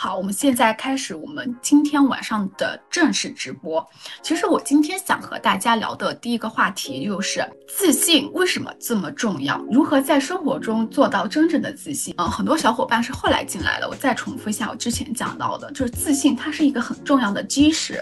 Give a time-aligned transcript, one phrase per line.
[0.00, 3.84] 好，我们现在开始我们今天晚上的正式直播。
[4.22, 9.58] 其实我今天想和大家聊的第一个话题就是自信为什么这么重要？
[9.72, 12.14] 如何在生活中做到真正的自信？
[12.16, 18.00] 嗯，很多小伙伴是后来进来的，我再重复一下我之前讲到的，就是自信它是一个很重要的基石，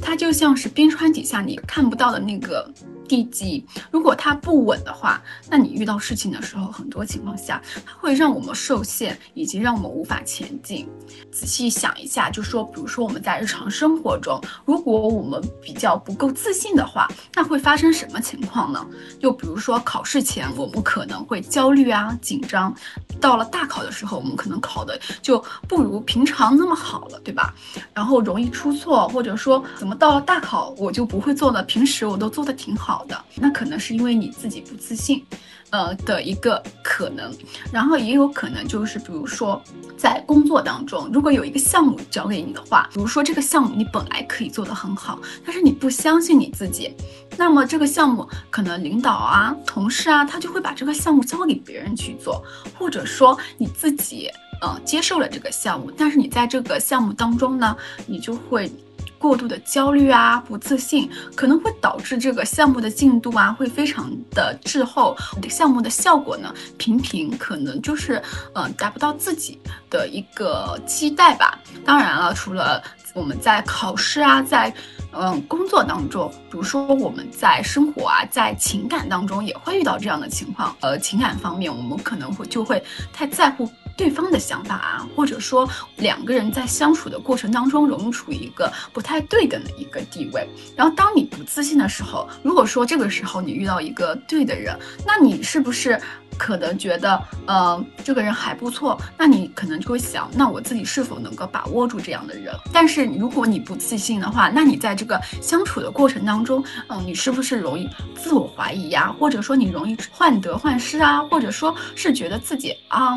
[0.00, 2.66] 它就像是冰川底下你看不到的那个
[3.06, 10.88] 地基，如果它不稳的话，那你遇到事情的时候，很多情况下它会让我们受限，以及让我们无法前进。
[11.30, 18.84] 仔细想一下，就说，比如说我们在日常生活中，如果我们比较不够自信的话，那会发生什么情况呢？
[19.20, 22.72] 就比如说考试前，我们可能会焦虑啊、紧张；
[23.20, 27.54] 到了大考的时候，我们可能考的就不如平常那么好了，对吧？
[27.96, 35.24] 然后容易出错，或者说怎么到了大考我就不会做了，平时我都做的挺好的，那可能是因为你自己不自信。
[35.70, 37.34] 呃的一个可能，
[37.72, 39.60] 然后也有可能就是，比如说
[39.96, 46.94] 在工作当中，如果有一个项目交给你的话，比如说这个项目你本来可以做得很好，但是你不相信你自己，
[47.36, 52.40] 那么这个项目可能领导啊、同事啊，他就会把这个项目交给别人去做，
[52.78, 57.76] 或者说你自己呃接受了这个项目，但是你在这个项目当中呢，
[58.06, 58.70] 你就会。
[59.18, 65.16] 过度的焦虑啊，不自信，可能会导致这个项目的进度啊会非常的滞后，
[65.48, 71.58] 项目的效果呢平平，可能就是嗯达不到自己的一个期待吧。
[71.82, 72.80] 当然了，除了
[73.14, 74.72] 我们在考试啊，在
[75.12, 80.76] 嗯工作当中，比如说我们在生活啊，在情感当中也会遇到这样的情况。
[80.80, 82.80] 呃，情感方面，我们可能会就会
[83.14, 83.68] 太在乎。
[83.96, 90.46] 对方的想法啊，或者说两个人在相处的过程当中，容易处于一个不太对等的一个地位。
[90.76, 95.98] 然后，当你不自信的时候，如果说这个时候你遇到一个对的人，那你是不是
[96.36, 99.00] 可能觉得，呃，这个人还不错？
[99.16, 102.54] 那你可能就会想，那我自己是否能够把握住这样的人？
[102.74, 109.14] 但是如果你不自信的话，那你在这个相处的过程当中，嗯，你是不是容易自我怀疑呀？
[109.18, 111.22] 或者说你容易患得患失啊？
[111.30, 113.16] 或者说是觉得自己啊？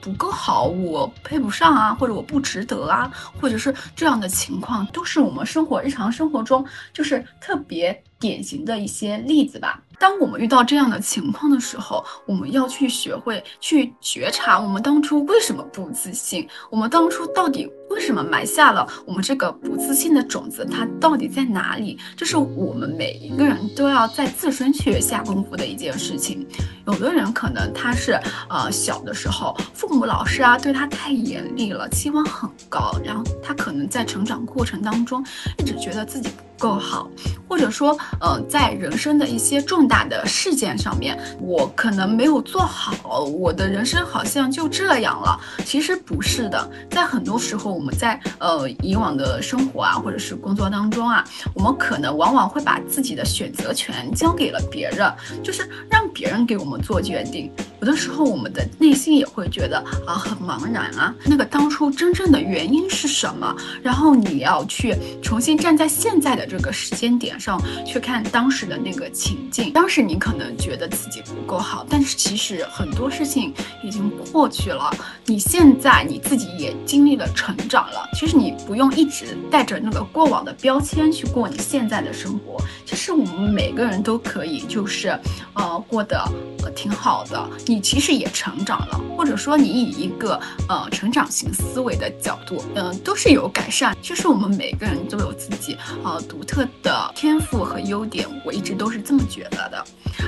[0.00, 3.10] 不够好，我配不上啊，或者我不值得啊，
[3.40, 9.82] 或者是这样的情况，都是我们生活日常生活中就是特别典型的一些例子吧。
[9.98, 21.98] 当我们遇到这样的情况的时候，我们要去学会去觉察我们当初为什么不自信，我们当初到底为什么埋下了我们这个不自信的种子，它到底在哪里？
[22.16, 26.46] 这是我们每一个人都要在自身去下功夫的一件事情。
[26.86, 35.24] 有的人可能他是呃小的时候，父母老师啊对他太严厉了，期望很高，然后他可能在成长过程当中
[35.58, 36.44] 一直觉得自己不。
[36.58, 37.08] 够好，
[37.48, 45.40] 或者说，呃，在人生的一些重大的事件上面，我可能没有做好，我的人生好像就这样了。
[45.64, 55.10] 其实不是的，在很多时候，我们在呃以往的生活啊，或者是工作当中啊，我们可能往往会把自己的选择权交给了别人，
[55.42, 57.50] 就是让别人给我们做决定。
[57.80, 63.54] 有的时候，我们的内心也会觉得啊很茫然啊，那个当初真正的原因是什么？
[63.82, 69.72] 然后你要去重新站在现在的这个时间点上去看当时的那个情境。
[69.72, 74.90] 当时你可能觉得自己不够好，但是其实很多事情已经过去了。
[75.24, 82.60] 你现在你自己也经历了成长了，其实你不用一直带着那个过往的标签去过你现在的生活。
[82.84, 85.16] 其实我们每个人都可以，就是
[85.52, 86.28] 呃过得
[86.74, 87.48] 挺好的。
[87.68, 93.94] 你其实也成长了，或者说你以一个呃成长型思维的角度，嗯，都是有改善。
[94.02, 99.84] 其实我们每个人都有自己呃独特的天赋和优点，我一直都是这么觉得的。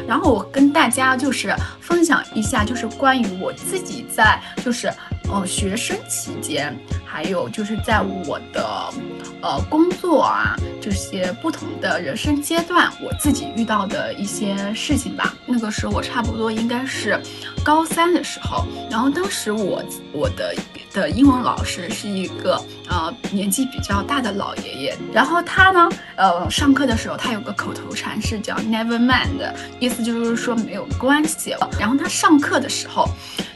[0.06, 4.92] 然后我跟大家就是分享一下，就是关于我自己在就是
[5.30, 8.92] 呃学生期间，还有就是在我的
[9.40, 10.54] 呃工作啊
[10.90, 15.32] 这些不同的人生阶段，我自己遇到的一些事情吧。
[15.46, 17.20] 那个时候我差不多应该是。
[17.62, 20.54] 高三的时候，然后当时我我的
[20.94, 31.54] 的英文老师是一个呃年纪比较大的老爷爷，然后他呢呃上课的时候他有个口头禅是叫 Never mind，意思就是说没有关系。
[31.78, 33.06] 然后他上课的时候，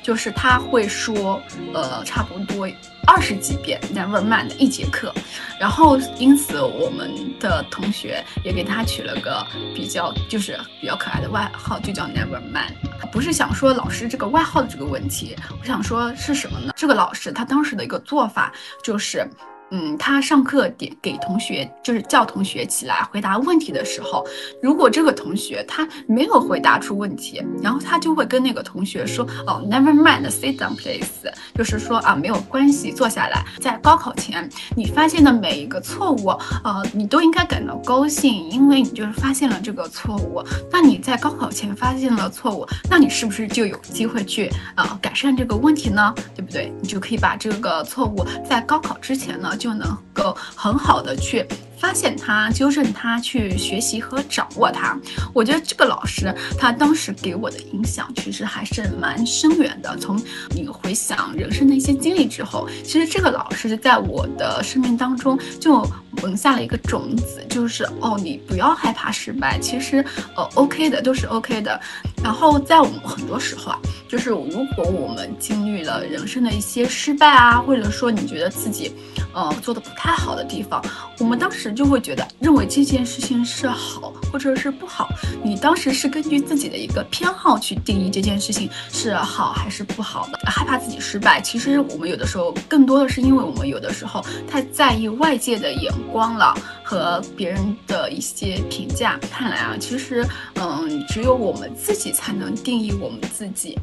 [0.05, 1.43] 就是他会说
[1.73, 2.69] 呃差不多。
[3.07, 5.13] 二十几遍，Never mind 一节课，
[5.61, 12.73] 然后因此我们的同学也给他取了个比较就是比较可爱的外号，就叫 Never mind。
[13.13, 16.73] 不是想说老师这个外号的这个问题，我想说是什么呢？
[16.77, 18.53] 这个老师他当时的一个做法
[18.83, 19.29] 就是。
[19.77, 24.25] 嗯，他上课点给同学就是叫同学起来回答问题的时候，
[24.63, 33.45] 如果这个同学他没有回答出问题，然后他就会跟那个同学说，哦，never mind，sit down please，就是说啊，没有关系，坐下来。
[33.61, 36.29] 在高考前，你发现的每一个错误，
[36.63, 40.41] 呃，你都应该感到高兴，因为你就是发现了这个错误。
[40.71, 46.15] 那你在高考前发现了错误，那你是不是就有机会去啊改善这个问题呢？
[46.37, 46.73] 对不对？
[46.81, 51.43] 你就可以把这个错误在高考之前呢，就能够很好的去。
[51.79, 54.99] 发现它，纠正它，去学习和掌握它。
[55.35, 59.95] 我觉得这个老师他当时给我的影响其实还是蛮深远的。
[59.99, 60.19] 从
[60.51, 65.87] 你回想人生的一些经历之后，其实这个老师在我的生命当中就
[66.23, 70.05] 萌下了一个种子，就是哦，你不要害怕失败，其实
[70.37, 71.81] 呃 OK 的都是 OK 的。
[72.23, 73.79] 然后在我们很多时候啊，
[74.09, 78.91] 就是如果我们经历了人生的一些失败啊，或者说你觉得自己
[79.35, 80.83] 呃做的不太好的地方，
[81.19, 81.65] 我们当时。
[81.75, 85.09] 就会觉得认为这件事情是好或者是不好，
[85.43, 91.41] 你当时是根据自己的一个偏好去定义这件事情是好还是不好的，害怕自己失败。
[91.41, 99.19] 其实我们有的时候更多的是因为我们有的时候太在意外界的眼光了和别人的一些评价。
[99.31, 103.79] 看来啊，其实嗯，只有我们自己才能定义我们自己。